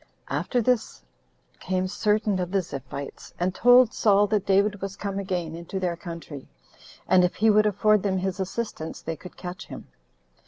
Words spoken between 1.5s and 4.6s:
came certain of the Ziphites, and told Saul that